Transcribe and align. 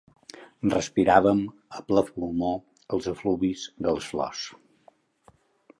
Respiràvem 0.73 1.41
a 1.79 1.83
ple 1.91 2.03
pulmó 2.09 2.51
els 2.97 3.11
efluvis 3.13 3.69
de 3.87 3.97
les 3.99 4.13
flors. 4.15 4.45